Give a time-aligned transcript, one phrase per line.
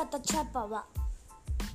[0.00, 0.82] కథ చెప్పవా?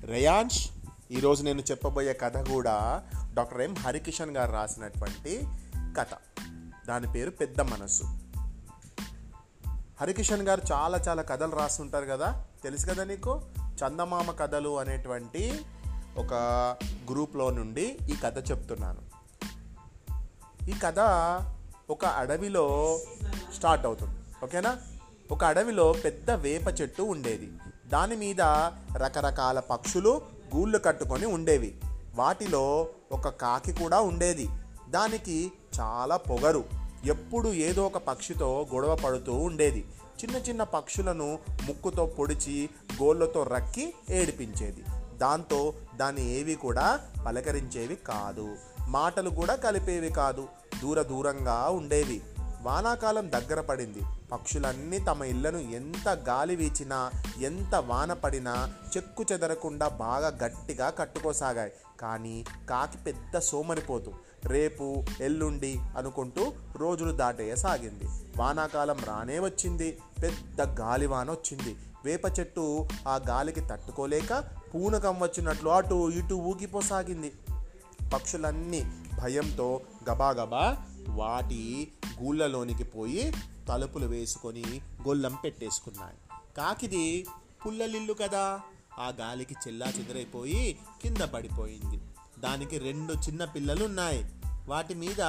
[0.04, 0.67] రయాన్ష్
[1.12, 3.76] ఈరోజు నేను చెప్పబోయే కథ కూడా డాక్టర్ ఎం.
[3.76, 5.47] హరికిషన్ గారు రాసినటువంటి
[5.97, 6.05] కథ.
[6.88, 8.03] దాని పేరు పెద్ద మనస్సు.
[10.01, 12.46] హరికిషన్ గారు చాలా చాలా కథలు రాస్తుంటారు కదా?
[12.63, 13.42] తెలుసు కదా నీకు?
[13.60, 15.65] చందమామ కథలు అనేటువంటి
[16.18, 16.34] ఒక
[17.12, 19.02] గ్రూప్లో నుండి ఈ కథ చెప్తున్నాను.
[20.70, 20.99] ఈ కథ
[21.90, 22.99] ఒక అడవిలో
[23.55, 24.20] స్టార్ట్ అవుతుంది.
[24.44, 24.77] ఓకేనా?
[25.31, 27.52] ఒక అడవిలో పెద్ద వేప చెట్టు ఉండేది.
[27.88, 28.41] దాని మీద
[28.98, 30.22] రకరకాల పక్షులు
[30.55, 31.76] గూళ్ళు కట్టుకొని ఉండేవి.
[32.16, 34.50] వాటిలో ఒక కాకి కూడా ఉండేది.
[34.90, 36.63] దానికి చాలా పొగరు.
[37.05, 39.86] ఎప్పుడు ఏదో ఒక పక్షితో గొడవ పడుతూ ఉండేది.
[40.23, 42.70] చిన్న చిన్న పక్షులను ముక్కుతో పొడిచి
[43.04, 44.84] గోళ్ళతో రక్కి ఏడిపించేది.
[45.18, 48.55] దాంతో దాన్ని ఏవి కూడా పలకరించేవి కాదు.
[48.88, 50.48] మాటలు కూడా కలిపేవి కాదు.
[50.82, 52.22] దూర దూరంగా ఉండేవి.
[52.62, 54.02] వానాకాలం దగ్గర పడింది.
[54.32, 61.72] పక్షులన్నీ తమ ఇళ్ళను ఎంత గాలి వీచినా ఎంత వాన పడినా చెక్కు చెదరకుండా బాగా గట్టిగా కట్టుకోసాగాయి.
[61.99, 64.14] కానీ కాకి పెద్ద సోమరిపోతు
[64.45, 68.05] రేపు ఎల్లుండి అనుకుంటూ రోజులు దాటేయసాగింది.
[68.38, 69.97] వానాకాలం రానే వచ్చింది.
[70.23, 71.75] పెద్ద గాలివాన వచ్చింది.
[72.05, 74.44] వేప చెట్టు ఆ గాలికి తట్టుకోలేక
[74.75, 77.31] పూనకం వచ్చినట్లు అటు ఇటు ఊగిపోసాగింది.
[78.14, 80.77] పక్షులన్నీ భయంతో గబాగబా
[81.09, 81.91] వాటి
[82.23, 83.33] గూళ్ళలోనికి పోయి
[83.69, 84.63] తలుపులు వేసుకొని
[85.08, 86.17] గొల్లం పెట్టేసుకున్నాయి.
[86.58, 87.27] కాకిది
[87.66, 88.61] పుల్లలిల్లు కదా.
[88.99, 92.02] ఆ గాలికి చెల్లా చెదరైపోయి కింద పడిపోయింది.
[92.39, 94.36] దానికి రెండు చిన్న పిల్లలు ఉన్నాయి
[94.67, 95.21] వాటి మీద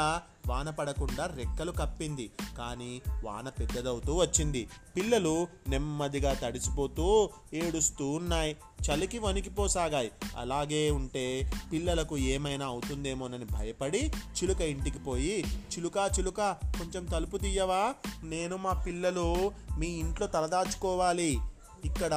[0.46, 2.30] వాన పడకుండా రెక్కలు కప్పింది.
[2.58, 4.68] కానీ వాన పెద్దదవుతూ వచ్చింది.
[4.96, 8.56] పిల్లలు నెమ్మదిగా తడిసిపోతూ ఏడుస్తూ ఉన్నాయి.
[8.90, 10.10] చలికి వణికిపోసాగాయి.
[10.36, 17.94] అలాగే ఉంటే పిల్లలకు ఏమైనా అవుతుందేమోనని భయపడి చిలుక ఇంటికి పోయి చిలుక చిలుక కొంచెం తలుపు తీయవా?
[18.22, 21.38] నేను మా పిల్లలు మీ ఇంట్లో తలదాచుకోవాలి.
[21.84, 22.14] ఇక్కడ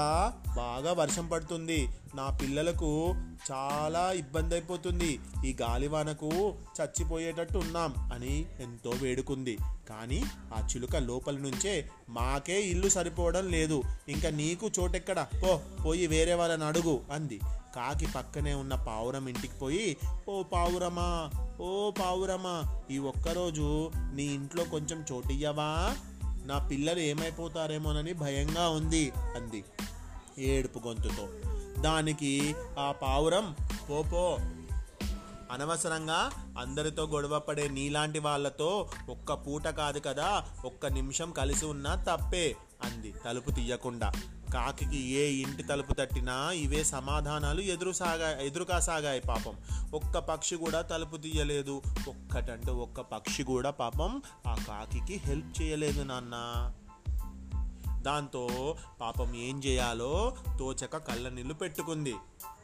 [0.56, 1.90] బాగా వర్షం పడుతుంది.
[2.16, 3.16] నా పిల్లలకు
[3.52, 9.58] చాలా ఇబ్బంది అయిపోతుంది ఈ గాలివానకు చచ్చిపోయేటట్టు ఉన్నాం అని ఎంతో వేడుకుంది.
[9.90, 13.84] కానీ ఆ చిలుక లోపల నుంచే మాకే ఇల్లు సరిపోవడం లేదు.
[14.10, 15.28] ఇంకా నీకు చోటెక్కడ?
[15.44, 17.40] పో పోయి వేరే వాళ్ళని అడుగు అంది.
[17.76, 19.98] కాకి పక్కనే ఉన్న పావురం ఇంటికి పోయి
[20.30, 21.32] ఓ పావురమా
[21.62, 25.96] ఓ పావురమా ఈ ఒక్కరోజు నీ ఇంట్లో కొంచెం చోటియ్యవా?
[26.46, 29.64] నా పిల్లలు ఏమైపోతారేమోనని భయంగా ఉంది అంది
[30.38, 31.30] ఏడుపు గొంతుతో.
[31.82, 33.56] దానికి ఆ పావురం
[33.90, 34.38] పోపో
[35.52, 43.14] అనవసరంగా అందరితో గొడవపడే నీలాంటి వాళ్ళతో ఒక్క పూట కాదు కదా ఒక్క నిమిషం కలిసి ఉన్నా తప్పే అంది
[43.26, 44.12] తలుపు తీయకుండా.
[44.54, 49.56] కాకికి ఏ ఇంటి తలుపు తట్టినా ఇవే సమాధానాలు ఎదురు సాగా ఎదురుగా సాగాయి పాపం.
[49.94, 51.82] ఒక్క పక్షి కూడా తలుపు తీయలేదు.
[52.10, 56.72] ఒక్కటంటే ఒక్క పక్షి కూడా పాపం ఆ కాకికి హెల్ప్ చేయలేదు నాన్న.
[58.02, 62.16] దాంతో పాపం ఏం చేయాలో తోచక కళ్ళ నీళ్ళు పెట్టుకుంది.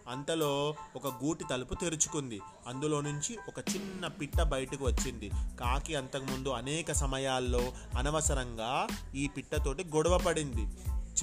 [0.07, 2.41] అంతలో ఒక గూటి తలుపు తెరుచుకుంది.
[2.67, 5.29] అందులో నుంచి ఒక చిన్న పిట్ట బయటకు వచ్చింది.
[5.59, 7.61] కాకి అంతకుముందు అనేక సమయాల్లో
[7.97, 10.67] అనవసరంగా ఈ పిట్టతోటి గొడవ పడింది.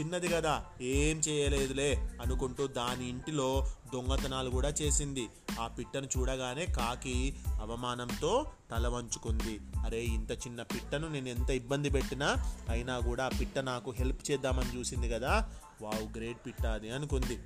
[0.01, 5.29] చిన్నది కదా ఏం చేయలేదులే అనుకుంటూ దాని ఇంటిలో దొంగతనాలు కూడా చేసింది.
[5.61, 9.61] ఆ పిట్టను చూడగానే కాకి అవమానంతో తల వంచుకుంది.
[9.85, 12.37] అరే ఇంత చిన్న పిట్టను నేను ఎంత ఇబ్బంది పెట్టినా
[12.69, 15.51] అయినా కూడా ఆ పిట్ట నాకు హెల్ప్ చేద్దామని చూసింది కదా.
[15.83, 17.39] వావ్ గ్రేట్ పిట్ట అది అనుకుంది.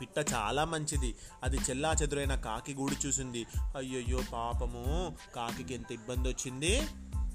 [0.00, 1.14] పిట్ట చాలా మంచిది.
[1.42, 3.46] అది చెల్లా చెదురైన కాకి గూడు చూసింది.
[3.76, 5.16] అయ్యయ్యో పాపము.
[5.36, 6.80] కాకి ఎంత ఇబ్బంది వచ్చింది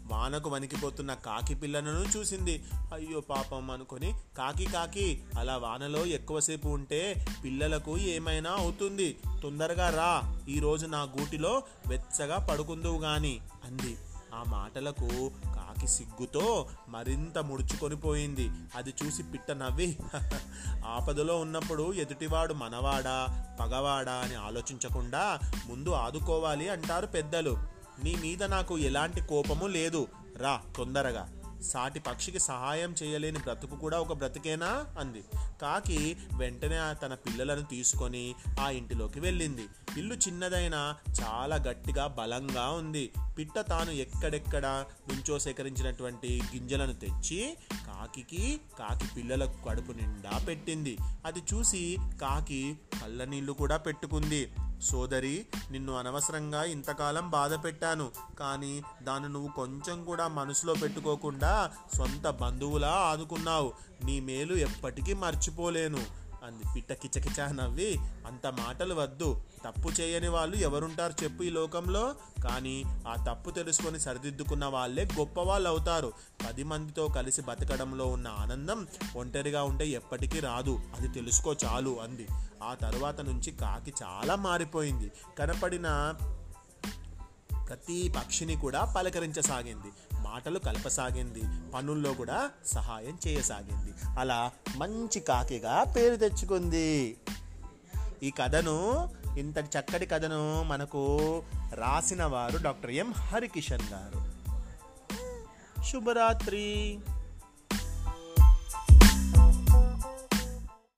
[0.06, 2.64] వానకు వణికిపోతున్న కాకి పిల్లలను చూసింది.
[2.94, 9.18] అయ్యో పాపం అనుకొని కాకి కాకి అలా వానలో ఎక్కువసేపు ఉంటే పిల్లలకు ఏమైనా అవుతుంది.
[9.44, 13.98] తొందరగా రా ఈరోజు నా గూటిలో వెచ్చగా పడుకుందువు గాని అంది.
[14.34, 18.50] ఆ మాటలకు కాకి సిగ్గుతో మరింత ముడుచుకొని పోయింది.
[18.76, 19.98] అది చూసి పిట్ట నవ్వి
[20.86, 23.18] ఆపదలో ఉన్నప్పుడు ఎదుటివాడు మనవాడా
[23.60, 27.73] పగవాడా అని ఆలోచించకుండా ముందు ఆదుకోవాలి అంటారు పెద్దలు.
[28.04, 30.08] నీ మీద నాకు ఎలాంటి కోపము లేదు.
[30.38, 31.34] రా తొందరగా.
[31.62, 34.86] సాటి పక్షికి సహాయం చేయలేని బ్రతుకు కూడా ఒక బ్రతికేనా?
[35.00, 35.24] అంది.
[35.62, 39.66] కాకి వెంటనే తన పిల్లలను తీసుకొని ఆ ఇంటిలోకి వెళ్ళింది.
[39.98, 43.12] ఇల్లు చిన్నదైనా చాలా గట్టిగా బలంగా ఉంది.
[43.38, 50.98] పిట్ట తాను ఎక్కడెక్కడ నుంచో సేకరించినటువంటి గింజలను తెచ్చి కాకి కాకి పిల్లలకు కడుపు నిండా పెట్టింది.
[51.26, 54.52] అది చూసి కాకి కళ్ళ నీళ్ళు కూడా పెట్టుకుంది.
[54.84, 62.92] సోదరి నిన్ను అనవసరంగా ఇంతకాలం బాధ పెట్టాను కానీ దాన్ని నువ్వు కొంచెం కూడా మనసులో పెట్టుకోకుండా సొంత బంధువులా
[62.92, 63.74] ఆదుకున్నావు.
[64.04, 66.23] నీ మేలు ఎప్పటికీ మర్చిపోలేను.
[66.44, 69.42] అంది పిట్ట కిచకిచ నవ్వి అంత మాటలు వద్దు.
[69.66, 72.16] తప్పు చేయని వాళ్ళు ఎవరుంటారు చెప్పు ఈ లోకంలో?
[72.44, 76.14] కానీ ఆ తప్పు తెలుసుకొని సరిదిద్దుకున్న వాళ్ళే గొప్ప వాళ్ళు అవుతారు
[76.48, 80.80] పది మందితో కలిసి బతకడంలో ఉన్న ఆనందం ఒంటరిగా ఉంటే ఎప్పటికీ రాదు.
[81.00, 82.28] అది తెలుసుకో చాలు అంది.
[82.64, 85.12] ఆ తరువాత నుంచి కాకి చాలా మారిపోయింది.
[85.40, 86.16] కనపడిన
[87.70, 90.20] ప్రతి పక్షిని కూడా పలకరించసాగింది.
[90.20, 91.72] మాటలు కలపసాగింది.
[91.72, 94.20] పనుల్లో కూడా సహాయం చేయసాగింది.
[94.20, 97.18] అలా మంచి కాకిగా పేరు తెచ్చుకుంది.
[98.24, 101.44] ఈ కథను ఇంత చక్కటి కథను మనకు
[101.74, 103.12] రాసిన వారు డాక్టర్ ఎం.
[103.12, 104.34] హరికిషన్ గారు.
[105.84, 107.00] శుభరాత్రి.